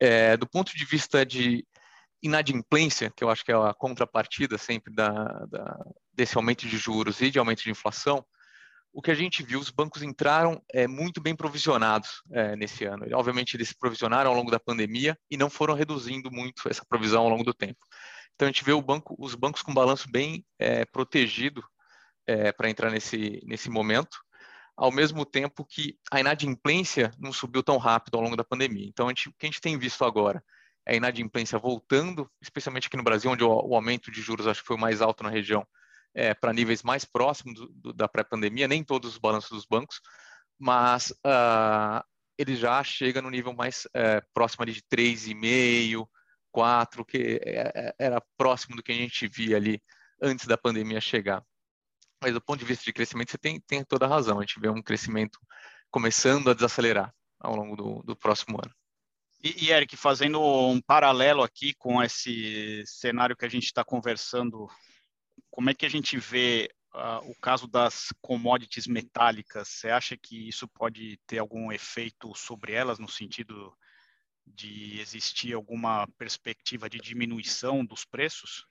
É, 0.00 0.36
do 0.36 0.48
ponto 0.48 0.76
de 0.76 0.84
vista 0.84 1.24
de 1.24 1.66
inadimplência, 2.22 3.12
que 3.14 3.22
eu 3.22 3.30
acho 3.30 3.44
que 3.44 3.52
é 3.52 3.54
a 3.54 3.74
contrapartida 3.74 4.56
sempre 4.56 4.92
da, 4.92 5.12
da, 5.46 5.84
desse 6.12 6.36
aumento 6.36 6.66
de 6.66 6.76
juros 6.76 7.20
e 7.20 7.30
de 7.30 7.38
aumento 7.38 7.62
de 7.62 7.70
inflação, 7.70 8.24
o 8.92 9.02
que 9.02 9.10
a 9.10 9.14
gente 9.14 9.42
viu, 9.42 9.58
os 9.58 9.70
bancos 9.70 10.02
entraram 10.02 10.62
é, 10.72 10.86
muito 10.86 11.20
bem 11.20 11.34
provisionados 11.34 12.22
é, 12.32 12.54
nesse 12.54 12.84
ano. 12.84 13.04
Obviamente, 13.12 13.56
eles 13.56 13.68
se 13.68 13.76
provisionaram 13.76 14.30
ao 14.30 14.36
longo 14.36 14.52
da 14.52 14.60
pandemia 14.60 15.18
e 15.28 15.36
não 15.36 15.50
foram 15.50 15.74
reduzindo 15.74 16.30
muito 16.30 16.68
essa 16.68 16.84
provisão 16.88 17.24
ao 17.24 17.28
longo 17.28 17.42
do 17.42 17.52
tempo. 17.52 17.80
Então, 18.34 18.46
a 18.46 18.50
gente 18.50 18.64
vê 18.64 18.72
banco, 18.80 19.16
os 19.18 19.34
bancos 19.34 19.62
com 19.62 19.74
balanço 19.74 20.08
bem 20.10 20.44
é, 20.58 20.84
protegido 20.84 21.62
é, 22.26 22.52
para 22.52 22.70
entrar 22.70 22.90
nesse, 22.90 23.40
nesse 23.44 23.68
momento, 23.70 24.18
ao 24.76 24.90
mesmo 24.90 25.24
tempo 25.24 25.64
que 25.64 25.98
a 26.10 26.20
inadimplência 26.20 27.12
não 27.18 27.32
subiu 27.32 27.62
tão 27.62 27.76
rápido 27.76 28.16
ao 28.16 28.22
longo 28.22 28.36
da 28.36 28.44
pandemia. 28.44 28.86
Então, 28.88 29.06
a 29.06 29.10
gente, 29.10 29.28
o 29.28 29.32
que 29.32 29.46
a 29.46 29.48
gente 29.48 29.60
tem 29.60 29.78
visto 29.78 30.04
agora 30.04 30.42
é 30.86 30.94
a 30.94 30.96
inadimplência 30.96 31.58
voltando, 31.58 32.30
especialmente 32.42 32.88
aqui 32.88 32.96
no 32.96 33.04
Brasil, 33.04 33.30
onde 33.30 33.44
o, 33.44 33.48
o 33.48 33.74
aumento 33.74 34.10
de 34.10 34.20
juros 34.20 34.46
acho 34.46 34.60
que 34.60 34.66
foi 34.66 34.76
mais 34.76 35.00
alto 35.00 35.22
na 35.22 35.30
região, 35.30 35.66
é, 36.14 36.34
para 36.34 36.52
níveis 36.52 36.82
mais 36.82 37.04
próximos 37.04 37.54
do, 37.54 37.68
do, 37.68 37.92
da 37.92 38.08
pré-pandemia, 38.08 38.68
nem 38.68 38.84
todos 38.84 39.12
os 39.12 39.18
balanços 39.18 39.50
dos 39.50 39.66
bancos, 39.66 40.00
mas 40.58 41.10
uh, 41.26 42.04
ele 42.38 42.56
já 42.56 42.82
chega 42.82 43.20
no 43.22 43.30
nível 43.30 43.52
mais 43.52 43.86
é, 43.94 44.20
próximo 44.32 44.62
ali 44.62 44.72
de 44.72 44.82
3,5%, 44.82 46.06
4%, 46.54 47.04
que 47.04 47.40
é, 47.42 47.72
é, 47.74 47.94
era 47.98 48.22
próximo 48.36 48.76
do 48.76 48.82
que 48.82 48.92
a 48.92 48.94
gente 48.94 49.26
via 49.26 49.56
ali 49.56 49.82
antes 50.22 50.46
da 50.46 50.56
pandemia 50.56 51.00
chegar. 51.00 51.42
Mas 52.24 52.32
do 52.32 52.40
ponto 52.40 52.58
de 52.58 52.64
vista 52.64 52.82
de 52.82 52.92
crescimento, 52.94 53.32
você 53.32 53.36
tem, 53.36 53.60
tem 53.60 53.84
toda 53.84 54.06
a 54.06 54.08
razão. 54.08 54.38
A 54.38 54.40
gente 54.40 54.58
vê 54.58 54.70
um 54.70 54.80
crescimento 54.80 55.38
começando 55.90 56.48
a 56.48 56.54
desacelerar 56.54 57.14
ao 57.38 57.54
longo 57.54 57.76
do, 57.76 58.02
do 58.02 58.16
próximo 58.16 58.56
ano. 58.56 58.74
E, 59.42 59.66
e, 59.66 59.70
Eric, 59.70 59.94
fazendo 59.94 60.40
um 60.40 60.80
paralelo 60.80 61.42
aqui 61.42 61.74
com 61.74 62.02
esse 62.02 62.82
cenário 62.86 63.36
que 63.36 63.44
a 63.44 63.48
gente 63.48 63.64
está 63.64 63.84
conversando, 63.84 64.66
como 65.50 65.68
é 65.68 65.74
que 65.74 65.84
a 65.84 65.88
gente 65.90 66.16
vê 66.16 66.70
uh, 66.94 67.30
o 67.30 67.34
caso 67.42 67.66
das 67.66 68.10
commodities 68.22 68.86
metálicas? 68.86 69.68
Você 69.68 69.90
acha 69.90 70.16
que 70.16 70.48
isso 70.48 70.66
pode 70.66 71.18
ter 71.26 71.40
algum 71.40 71.70
efeito 71.70 72.34
sobre 72.34 72.72
elas, 72.72 72.98
no 72.98 73.06
sentido 73.06 73.76
de 74.46 74.98
existir 74.98 75.52
alguma 75.52 76.08
perspectiva 76.16 76.88
de 76.88 76.98
diminuição 76.98 77.84
dos 77.84 78.06
preços? 78.06 78.64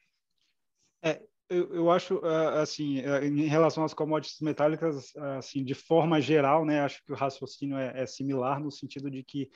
É, 1.04 1.22
eu, 1.50 1.74
eu 1.74 1.92
acho, 1.92 2.20
ah, 2.24 2.62
assim, 2.62 3.00
ah, 3.02 3.26
em 3.26 3.46
relação 3.48 3.84
às 3.84 3.94
commodities 3.94 4.40
metálicas, 4.42 5.16
assim, 5.38 5.64
de 5.64 5.74
forma 5.74 6.22
geral, 6.22 6.66
né, 6.66 6.82
acho 6.82 7.04
que 7.04 7.12
o 7.12 7.16
raciocínio 7.16 7.78
é, 7.78 8.02
é 8.02 8.06
similar 8.06 8.60
no 8.60 8.72
sentido 8.72 9.10
de 9.10 9.24
que 9.24 9.50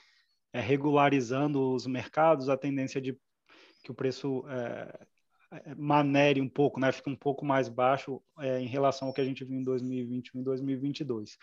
é, 0.53 0.59
regularizando 0.59 1.73
os 1.73 1.85
mercados, 1.85 2.49
a 2.49 2.57
tendência 2.57 3.01
de 3.01 3.17
que 3.83 3.91
o 3.91 3.95
preço 3.95 4.43
é, 4.49 5.07
manere 5.77 6.41
um 6.41 6.49
pouco, 6.49 6.79
né, 6.79 6.91
fica 6.91 7.09
um 7.09 7.15
pouco 7.15 7.45
mais 7.45 7.69
baixo 7.69 8.21
é, 8.39 8.59
em 8.59 8.67
relação 8.67 9.07
ao 9.07 9.13
que 9.13 9.21
a 9.21 9.25
gente 9.25 9.43
viu 9.45 9.59
em 9.59 9.63
2021 9.63 10.41
e 10.41 10.43
2022. 10.43 11.37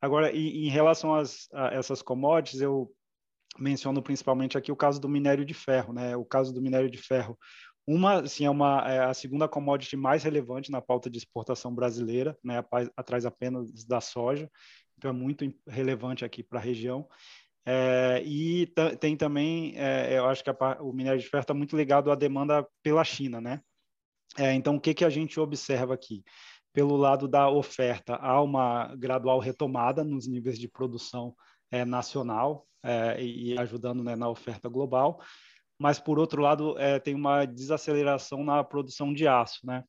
Agora, 0.00 0.34
em, 0.34 0.66
em 0.66 0.68
relação 0.68 1.14
às, 1.14 1.48
a 1.52 1.68
essas 1.68 2.02
commodities, 2.02 2.60
eu 2.60 2.90
menciono 3.58 4.02
principalmente 4.02 4.58
aqui 4.58 4.72
o 4.72 4.76
caso 4.76 5.00
do 5.00 5.08
minério 5.08 5.44
de 5.44 5.54
ferro, 5.54 5.92
né? 5.92 6.16
O 6.16 6.24
caso 6.24 6.52
do 6.52 6.60
minério 6.60 6.90
de 6.90 6.98
ferro, 6.98 7.38
uma, 7.86 8.20
assim, 8.20 8.44
é 8.44 8.50
uma 8.50 8.80
é 8.90 9.04
a 9.04 9.14
segunda 9.14 9.48
commodity 9.48 9.96
mais 9.96 10.22
relevante 10.22 10.70
na 10.70 10.80
pauta 10.80 11.10
de 11.10 11.18
exportação 11.18 11.74
brasileira, 11.74 12.36
né? 12.42 12.64
Atrás 12.96 13.26
apenas 13.26 13.84
da 13.84 14.00
soja, 14.00 14.50
então 14.96 15.10
é 15.10 15.14
muito 15.14 15.44
relevante 15.66 16.24
aqui 16.24 16.42
para 16.42 16.58
a 16.58 16.62
região. 16.62 17.06
É, 17.66 18.22
e 18.24 18.66
tem 19.00 19.16
também, 19.16 19.74
é, 19.76 20.18
eu 20.18 20.26
acho 20.26 20.44
que 20.44 20.50
a, 20.50 20.82
o 20.82 20.92
minério 20.92 21.18
de 21.18 21.26
ferro 21.26 21.42
está 21.42 21.54
muito 21.54 21.76
ligado 21.76 22.10
à 22.10 22.14
demanda 22.14 22.66
pela 22.82 23.02
China, 23.04 23.40
né? 23.40 23.60
É, 24.36 24.52
então, 24.52 24.76
o 24.76 24.80
que, 24.80 24.94
que 24.94 25.04
a 25.04 25.10
gente 25.10 25.38
observa 25.38 25.94
aqui? 25.94 26.24
Pelo 26.72 26.96
lado 26.96 27.28
da 27.28 27.48
oferta, 27.48 28.16
há 28.16 28.40
uma 28.42 28.94
gradual 28.96 29.38
retomada 29.38 30.02
nos 30.02 30.26
níveis 30.26 30.58
de 30.58 30.68
produção 30.68 31.34
é, 31.70 31.84
nacional 31.84 32.66
é, 32.82 33.22
e 33.22 33.58
ajudando 33.58 34.02
né, 34.02 34.16
na 34.16 34.28
oferta 34.28 34.68
global, 34.68 35.20
mas, 35.78 35.98
por 35.98 36.18
outro 36.18 36.40
lado, 36.40 36.78
é, 36.78 36.98
tem 36.98 37.14
uma 37.14 37.44
desaceleração 37.44 38.44
na 38.44 38.62
produção 38.62 39.12
de 39.12 39.26
aço, 39.26 39.66
né? 39.66 39.84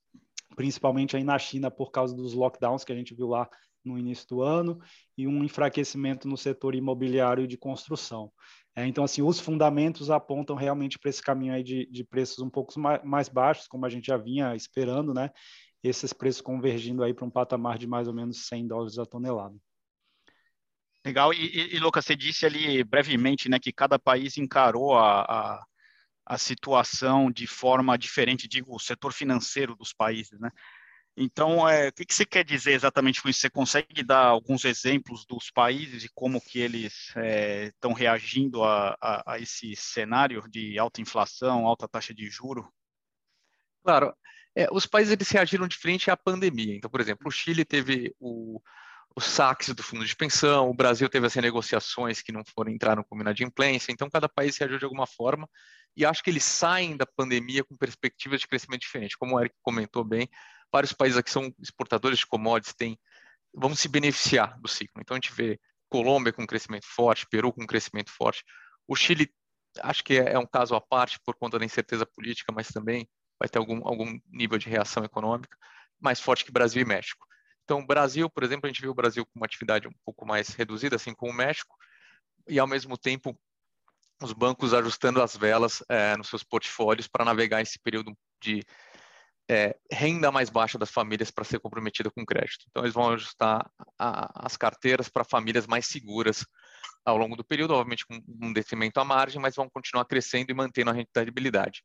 principalmente 0.55 1.15
aí 1.15 1.23
na 1.23 1.37
China, 1.37 1.69
por 1.69 1.91
causa 1.91 2.15
dos 2.15 2.33
lockdowns 2.33 2.83
que 2.83 2.91
a 2.91 2.95
gente 2.95 3.13
viu 3.13 3.27
lá 3.27 3.49
no 3.83 3.99
início 3.99 4.27
do 4.27 4.41
ano 4.41 4.79
e 5.17 5.27
um 5.27 5.43
enfraquecimento 5.43 6.27
no 6.27 6.37
setor 6.37 6.73
imobiliário 6.73 7.43
e 7.43 7.47
de 7.47 7.57
construção. 7.57 8.31
É, 8.75 8.85
então, 8.85 9.03
assim, 9.03 9.21
os 9.21 9.39
fundamentos 9.39 10.09
apontam 10.09 10.55
realmente 10.55 10.97
para 10.97 11.09
esse 11.09 11.21
caminho 11.21 11.53
aí 11.53 11.63
de, 11.63 11.85
de 11.85 12.03
preços 12.03 12.39
um 12.39 12.49
pouco 12.49 12.77
mais, 12.79 13.03
mais, 13.03 13.29
baixos, 13.29 13.67
como 13.67 13.85
a 13.85 13.89
gente 13.89 14.07
já 14.07 14.17
vinha 14.17 14.55
esperando, 14.55 15.13
né? 15.13 15.29
Esses 15.83 16.11
preços 16.11 16.41
convergindo 16.41 17.03
aí 17.03 17.13
para 17.13 17.25
um 17.25 17.29
patamar 17.29 17.77
de 17.77 17.87
mais 17.87 18.07
ou 18.07 18.13
menos 18.13 18.47
100 18.47 18.67
dólares 18.67 18.97
a 18.97 19.05
tonelada. 19.05 19.55
Legal. 21.05 21.31
E, 21.31 21.75
e, 21.75 21.79
Lucas, 21.79 22.03
você 22.03 22.15
disse 22.15 22.45
ali 22.45 22.83
brevemente, 22.83 23.47
né, 23.47 23.59
que 23.59 23.71
cada 23.71 23.99
país 23.99 24.37
encarou 24.37 24.97
a, 24.97 25.21
a, 25.21 25.65
a 26.25 26.37
situação 26.37 27.29
de 27.29 27.45
forma 27.45 27.97
diferente, 27.97 28.47
digo, 28.47 28.75
o 28.75 28.79
setor 28.79 29.13
financeiro 29.13 29.75
dos 29.75 29.93
países, 29.93 30.39
né? 30.39 30.49
Então, 31.17 31.67
é, 31.67 31.87
o 31.87 31.93
que, 31.93 32.05
que 32.05 32.13
você 32.13 32.25
quer 32.25 32.43
dizer 32.43 32.73
exatamente 32.73 33.21
com 33.21 33.29
isso? 33.29 33.39
Você 33.39 33.49
consegue 33.49 34.03
dar 34.03 34.25
alguns 34.25 34.65
exemplos 34.65 35.25
dos 35.25 35.49
países 35.49 36.03
e 36.03 36.09
como 36.13 36.41
que 36.41 36.59
eles 36.59 37.13
estão 37.67 37.91
é, 37.91 37.95
reagindo 37.95 38.63
a, 38.63 38.97
a, 39.01 39.33
a, 39.33 39.39
esse 39.39 39.73
cenário 39.77 40.43
de 40.49 40.77
alta 40.77 40.99
inflação, 40.99 41.65
alta 41.65 41.87
taxa 41.87 42.13
de 42.13 42.29
juro? 42.29 42.69
Claro, 43.81 44.13
é, 44.53 44.67
os 44.73 44.85
países 44.85 45.13
eles 45.13 45.29
reagiram 45.29 45.67
diferente 45.67 46.11
à 46.11 46.17
pandemia. 46.17 46.75
Então, 46.75 46.89
por 46.89 46.99
exemplo, 46.99 47.27
o 47.27 47.31
Chile 47.31 47.63
teve 47.63 48.13
o, 48.19 48.61
os 49.15 49.23
saques 49.23 49.73
do 49.73 49.81
fundo 49.81 50.05
de 50.05 50.15
pensão, 50.17 50.69
o 50.69 50.75
Brasil 50.75 51.07
teve 51.07 51.25
as 51.27 51.33
renegociações 51.33 52.21
que 52.21 52.33
não 52.33 52.43
foram 52.43 52.71
entrar 52.71 52.97
no 52.97 53.05
combinado 53.05 53.37
de 53.37 53.45
implência, 53.45 53.93
então 53.93 54.09
cada 54.09 54.27
país 54.27 54.57
reagiu 54.57 54.77
de 54.77 54.83
alguma 54.83 55.07
forma 55.07 55.47
e 55.95 56.05
acho 56.05 56.23
que 56.23 56.29
eles 56.29 56.43
saem 56.43 56.97
da 56.97 57.05
pandemia 57.05 57.63
com 57.63 57.75
perspectivas 57.75 58.41
de 58.41 58.47
crescimento 58.47 58.81
diferente. 58.81 59.17
Como 59.17 59.35
o 59.35 59.39
Eric 59.39 59.55
comentou 59.61 60.03
bem, 60.03 60.29
vários 60.71 60.91
países 60.91 61.17
aqui 61.17 61.31
são 61.31 61.53
exportadores 61.59 62.19
de 62.19 62.27
commodities, 62.27 62.75
têm, 62.75 62.99
vão 63.53 63.73
se 63.75 63.87
beneficiar 63.87 64.59
do 64.59 64.67
ciclo. 64.67 65.01
Então 65.01 65.15
a 65.15 65.19
gente 65.19 65.33
vê 65.33 65.59
Colômbia 65.89 66.33
com 66.33 66.45
crescimento 66.45 66.85
forte, 66.85 67.27
Peru 67.27 67.53
com 67.53 67.65
crescimento 67.65 68.11
forte. 68.11 68.43
O 68.87 68.95
Chile, 68.95 69.31
acho 69.81 70.03
que 70.03 70.19
é, 70.19 70.33
é 70.33 70.39
um 70.39 70.45
caso 70.45 70.75
à 70.75 70.81
parte 70.81 71.19
por 71.23 71.35
conta 71.35 71.57
da 71.57 71.65
incerteza 71.65 72.05
política, 72.05 72.51
mas 72.53 72.67
também 72.67 73.07
vai 73.39 73.47
ter 73.47 73.57
algum, 73.57 73.87
algum 73.87 74.19
nível 74.29 74.57
de 74.57 74.69
reação 74.69 75.03
econômica 75.03 75.57
mais 75.99 76.19
forte 76.19 76.45
que 76.45 76.51
Brasil 76.51 76.81
e 76.81 76.85
México. 76.85 77.25
Então, 77.63 77.85
Brasil, 77.85 78.29
por 78.29 78.43
exemplo, 78.43 78.67
a 78.67 78.69
gente 78.69 78.81
viu 78.81 78.91
o 78.91 78.95
Brasil 78.95 79.25
com 79.25 79.39
uma 79.39 79.45
atividade 79.45 79.87
um 79.87 79.93
pouco 80.05 80.25
mais 80.25 80.49
reduzida, 80.49 80.95
assim 80.95 81.13
como 81.13 81.31
o 81.31 81.35
México, 81.35 81.75
e 82.47 82.59
ao 82.59 82.67
mesmo 82.67 82.97
tempo 82.97 83.37
os 84.21 84.33
bancos 84.33 84.73
ajustando 84.73 85.21
as 85.21 85.35
velas 85.35 85.83
é, 85.89 86.15
nos 86.15 86.29
seus 86.29 86.43
portfólios 86.43 87.07
para 87.07 87.25
navegar 87.25 87.61
esse 87.61 87.77
período 87.79 88.15
de 88.41 88.63
é, 89.49 89.77
renda 89.91 90.31
mais 90.31 90.49
baixa 90.49 90.77
das 90.77 90.89
famílias 90.89 91.29
para 91.29 91.43
ser 91.43 91.59
comprometida 91.59 92.09
com 92.09 92.25
crédito. 92.25 92.65
Então, 92.69 92.83
eles 92.83 92.93
vão 92.93 93.11
ajustar 93.11 93.69
a, 93.99 94.45
as 94.45 94.57
carteiras 94.57 95.09
para 95.09 95.23
famílias 95.23 95.67
mais 95.67 95.85
seguras 95.85 96.45
ao 97.05 97.17
longo 97.17 97.35
do 97.35 97.43
período, 97.43 97.73
obviamente 97.73 98.05
com 98.05 98.19
um 98.41 98.51
detrimento 98.51 98.99
à 98.99 99.05
margem, 99.05 99.39
mas 99.39 99.55
vão 99.55 99.69
continuar 99.69 100.05
crescendo 100.05 100.49
e 100.49 100.55
mantendo 100.55 100.89
a 100.89 100.93
rentabilidade. 100.93 101.83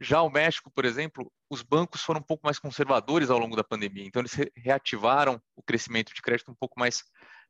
Já 0.00 0.22
o 0.22 0.30
México, 0.30 0.70
por 0.74 0.84
exemplo, 0.84 1.30
os 1.48 1.62
bancos 1.62 2.02
foram 2.02 2.20
um 2.20 2.24
pouco 2.24 2.44
mais 2.44 2.58
conservadores 2.58 3.30
ao 3.30 3.38
longo 3.38 3.54
da 3.54 3.62
pandemia, 3.62 4.04
então 4.04 4.20
eles 4.20 4.34
reativaram 4.56 5.40
o 5.54 5.62
crescimento 5.62 6.12
de 6.12 6.22
crédito 6.22 6.50
um 6.50 6.54
pouco 6.54 6.80
mais 6.80 7.04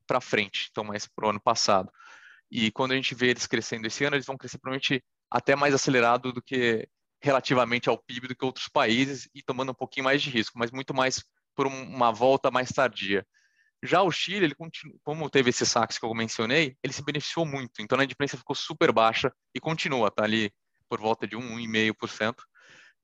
para 0.07 0.21
frente, 0.21 0.69
então 0.71 0.85
mais 0.85 1.07
para 1.07 1.27
o 1.27 1.31
ano 1.31 1.41
passado. 1.41 1.91
E 2.57 2.71
quando 2.71 2.93
a 2.93 2.95
gente 2.95 3.17
vê 3.17 3.31
eles 3.31 3.49
crescendo 3.49 3.85
esse 3.85 4.05
ano, 4.05 4.15
eles 4.15 4.27
vão 4.27 4.37
crescer 4.37 4.59
provavelmente 4.59 5.03
até 5.29 5.57
mais 5.57 5.75
acelerado 5.75 6.33
do 6.33 6.41
que 6.41 6.89
relativamente 7.21 7.89
ao 7.89 7.99
PIB 7.99 8.29
do 8.29 8.37
que 8.37 8.45
outros 8.45 8.69
países 8.69 9.29
e 9.35 9.43
tomando 9.43 9.73
um 9.73 9.75
pouquinho 9.75 10.05
mais 10.05 10.23
de 10.23 10.31
risco, 10.31 10.57
mas 10.57 10.71
muito 10.71 10.95
mais 10.95 11.25
por 11.57 11.67
uma 11.67 12.13
volta 12.13 12.53
mais 12.53 12.69
tardia. 12.69 13.27
Já 13.83 14.03
o 14.03 14.11
Chile, 14.13 14.45
ele 14.45 14.55
continua, 14.55 14.97
como 15.03 15.29
teve 15.29 15.51
esses 15.51 15.69
saques 15.69 15.99
que 15.99 16.07
eu 16.07 16.15
mencionei, 16.15 16.77
ele 16.81 16.93
se 16.93 17.03
beneficiou 17.03 17.45
muito, 17.45 17.83
então 17.83 17.99
a 17.99 18.03
inadimplência 18.03 18.39
ficou 18.39 18.55
super 18.55 18.93
baixa 18.93 19.33
e 19.53 19.59
continua, 19.59 20.09
tá 20.09 20.23
ali 20.23 20.53
por 20.89 21.01
volta 21.01 21.27
de 21.27 21.35
1, 21.35 21.41
1,5%, 21.41 22.37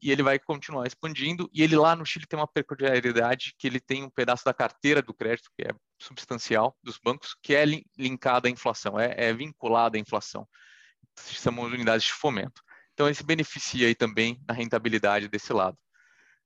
e 0.00 0.12
ele 0.12 0.22
vai 0.22 0.38
continuar 0.38 0.86
expandindo, 0.86 1.50
e 1.52 1.60
ele 1.60 1.74
lá 1.74 1.96
no 1.96 2.06
Chile 2.06 2.24
tem 2.24 2.38
uma 2.38 2.46
peculiaridade 2.46 3.52
que 3.58 3.66
ele 3.66 3.80
tem 3.80 4.04
um 4.04 4.10
pedaço 4.10 4.44
da 4.44 4.54
carteira 4.54 5.02
do 5.02 5.12
crédito, 5.12 5.50
que 5.56 5.66
é 5.66 5.74
substancial, 6.00 6.76
dos 6.82 6.98
bancos, 6.98 7.36
que 7.42 7.54
é 7.54 7.64
linkada 7.98 8.48
à 8.48 8.50
inflação, 8.50 8.98
é, 8.98 9.14
é 9.16 9.32
vinculada 9.32 9.96
à 9.96 10.00
inflação. 10.00 10.48
São 11.16 11.58
unidades 11.60 12.06
de 12.06 12.12
fomento. 12.12 12.62
Então, 12.94 13.06
ele 13.06 13.14
se 13.14 13.24
beneficia 13.24 13.86
aí 13.86 13.94
também 13.94 14.42
na 14.46 14.54
rentabilidade 14.54 15.28
desse 15.28 15.52
lado. 15.52 15.78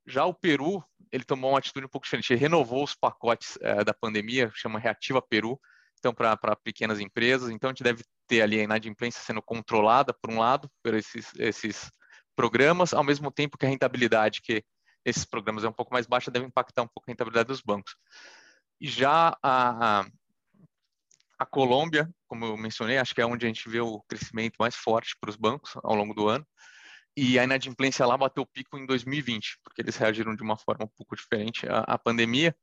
Já 0.07 0.25
o 0.25 0.35
Peru, 0.35 0.85
ele 1.11 1.25
tomou 1.25 1.53
uma 1.53 1.59
atitude 1.59 1.87
um 1.87 1.89
pouco 1.89 2.05
diferente, 2.05 2.33
ele 2.33 2.41
renovou 2.41 2.85
os 2.85 2.95
pacotes 2.95 3.57
é, 3.63 3.83
da 3.83 3.95
pandemia, 3.95 4.51
chama 4.55 4.79
Reativa 4.79 5.23
Peru, 5.23 5.59
então 5.99 6.13
para 6.13 6.57
pequenas 6.57 7.01
empresas, 7.01 7.49
então 7.49 7.71
a 7.71 7.73
gente 7.73 7.83
deve 7.83 8.05
ter 8.27 8.43
ali 8.43 8.61
a 8.61 8.65
inadimplência 8.65 9.23
sendo 9.23 9.41
controlada, 9.41 10.13
por 10.13 10.31
um 10.31 10.39
lado, 10.39 10.71
por 10.83 10.93
esses, 10.93 11.33
esses 11.39 11.91
programas, 12.37 12.93
ao 12.93 13.03
mesmo 13.03 13.31
tempo 13.31 13.57
que 13.57 13.65
a 13.65 13.69
rentabilidade 13.69 14.43
que 14.43 14.63
esses 15.05 15.25
programas 15.25 15.65
é 15.65 15.69
um 15.69 15.73
pouco 15.73 15.93
mais 15.93 16.07
baixa, 16.07 16.31
deve 16.31 16.47
impactar 16.47 16.83
um 16.83 16.89
pouco 16.89 17.09
a 17.09 17.13
rentabilidade 17.13 17.49
dos 17.49 17.61
bancos. 17.63 17.95
Já 18.81 19.37
a, 19.43 20.01
a, 20.01 20.07
a 21.39 21.47
Colômbia, 21.47 22.11
como 22.27 22.45
eu 22.45 22.57
mencionei, 22.57 22.99
acho 22.99 23.15
que 23.15 23.21
é 23.21 23.27
onde 23.27 23.47
a 23.47 23.49
gente 23.49 23.69
vê 23.69 23.81
o 23.81 24.01
crescimento 24.09 24.57
mais 24.59 24.75
forte 24.75 25.17
para 25.21 25.31
os 25.31 25.37
bancos 25.37 25.73
ao 25.83 25.95
longo 25.95 26.15
do 26.15 26.29
ano, 26.29 26.47
e 27.17 27.39
a 27.39 27.45
inadimplência 27.45 28.05
lá 28.05 28.17
bateu 28.17 28.43
o 28.43 28.47
pico 28.47 28.77
em 28.77 28.87
2020, 28.87 29.61
porque 29.63 29.81
eles 29.81 29.97
reagiram 29.97 30.35
de 30.35 30.43
uma 30.43 30.57
forma 30.57 30.85
um 30.85 30.93
pouco 30.97 31.15
diferente 31.15 31.67
à, 31.69 31.81
à 31.81 31.99
pandemia, 31.99 32.55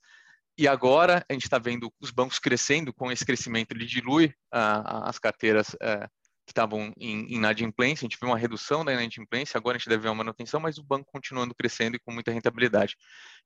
e 0.57 0.67
agora 0.67 1.25
a 1.29 1.33
gente 1.33 1.43
está 1.43 1.57
vendo 1.57 1.91
os 1.99 2.11
bancos 2.11 2.37
crescendo, 2.37 2.93
com 2.93 3.11
esse 3.11 3.25
crescimento 3.25 3.71
ele 3.71 3.85
dilui 3.85 4.27
uh, 4.53 5.05
as 5.05 5.17
carteiras 5.17 5.69
uh, 5.75 6.09
que 6.51 6.59
estavam 6.59 6.93
em 6.97 7.33
inadimplência, 7.33 8.05
a 8.05 8.07
gente 8.09 8.19
viu 8.19 8.29
uma 8.29 8.37
redução 8.37 8.83
da 8.83 8.91
inadimplência, 8.91 9.57
agora 9.57 9.77
a 9.77 9.79
gente 9.79 9.87
deve 9.87 10.03
ver 10.03 10.09
uma 10.09 10.15
manutenção, 10.15 10.59
mas 10.59 10.77
o 10.77 10.83
banco 10.83 11.09
continuando 11.09 11.55
crescendo 11.55 11.95
e 11.95 11.99
com 11.99 12.11
muita 12.11 12.31
rentabilidade. 12.31 12.97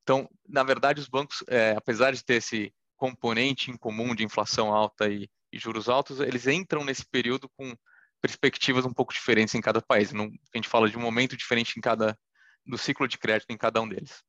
Então, 0.01 0.27
na 0.47 0.63
verdade, 0.63 0.99
os 0.99 1.07
bancos, 1.07 1.43
é, 1.47 1.75
apesar 1.77 2.11
de 2.11 2.23
ter 2.23 2.35
esse 2.35 2.73
componente 2.97 3.69
em 3.69 3.77
comum 3.77 4.15
de 4.15 4.23
inflação 4.23 4.73
alta 4.73 5.07
e, 5.07 5.29
e, 5.51 5.59
juros 5.59 5.87
altos, 5.87 6.19
eles 6.19 6.47
entram 6.47 6.83
nesse 6.83 7.05
período 7.05 7.47
com 7.55 7.75
perspectivas 8.21 8.85
um 8.85 8.93
pouco 8.93 9.13
diferentes 9.13 9.53
em 9.53 9.61
cada 9.61 9.81
país. 9.81 10.11
Não, 10.11 10.25
a 10.25 10.57
gente 10.57 10.67
fala 10.67 10.89
de 10.89 10.97
um 10.97 11.01
momento 11.01 11.37
diferente 11.37 11.77
em 11.77 11.81
cada 11.81 12.17
do 12.65 12.77
ciclo 12.77 13.07
de 13.07 13.19
crédito 13.19 13.51
em 13.51 13.57
cada 13.57 13.79
um 13.79 13.87
deles. 13.87 14.23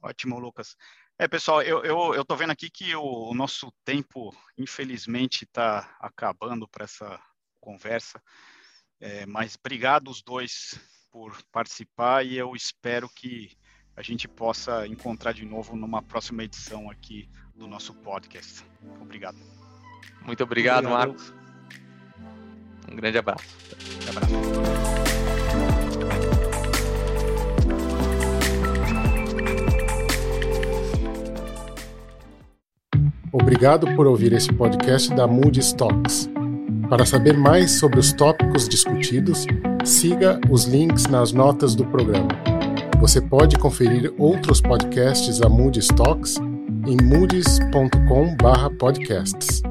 Ótimo, 0.00 0.38
Lucas. 0.38 0.76
É, 1.18 1.26
pessoal, 1.26 1.62
eu, 1.62 1.84
eu, 1.84 2.14
eu 2.14 2.36
vendo 2.36 2.50
aqui 2.50 2.70
que 2.70 2.94
o, 2.94 3.30
o 3.30 3.34
nosso 3.34 3.72
tempo, 3.84 4.32
infelizmente, 4.56 5.44
está 5.44 5.96
acabando 6.00 6.68
para 6.68 6.84
essa 6.84 7.20
conversa. 7.62 8.20
É, 9.00 9.24
mas 9.24 9.56
obrigado 9.58 10.08
os 10.08 10.20
dois 10.22 10.78
por 11.10 11.36
participar 11.50 12.26
e 12.26 12.36
eu 12.36 12.54
espero 12.54 13.08
que 13.08 13.50
a 13.96 14.02
gente 14.02 14.26
possa 14.26 14.86
encontrar 14.86 15.32
de 15.32 15.44
novo 15.44 15.76
numa 15.76 16.02
próxima 16.02 16.42
edição 16.42 16.90
aqui 16.90 17.28
do 17.54 17.66
nosso 17.66 17.94
podcast. 17.94 18.64
Obrigado. 19.00 19.38
Muito 20.22 20.42
obrigado, 20.42 20.86
obrigado. 20.86 21.08
Marcos. 21.08 21.34
Um 22.90 22.96
grande 22.96 23.18
abraço. 23.18 23.56
Um 24.06 24.10
abraço. 24.10 24.32
Obrigado 33.32 33.94
por 33.96 34.06
ouvir 34.06 34.32
esse 34.32 34.52
podcast 34.52 35.14
da 35.14 35.26
Moody 35.26 35.60
Stocks. 35.60 36.28
Para 36.92 37.06
saber 37.06 37.38
mais 37.38 37.70
sobre 37.70 37.98
os 37.98 38.12
tópicos 38.12 38.68
discutidos, 38.68 39.46
siga 39.82 40.38
os 40.50 40.66
links 40.66 41.06
nas 41.06 41.32
notas 41.32 41.74
do 41.74 41.86
programa. 41.86 42.28
Você 43.00 43.18
pode 43.18 43.56
conferir 43.56 44.12
outros 44.18 44.60
podcasts 44.60 45.38
da 45.38 45.48
Moody 45.48 45.78
Stocks 45.78 46.36
em 46.86 46.98
moodys.com/podcasts. 47.02 49.62